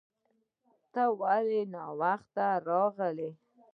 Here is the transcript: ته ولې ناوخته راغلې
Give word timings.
ته 0.93 1.03
ولې 1.19 1.61
ناوخته 1.73 2.45
راغلې 2.67 3.29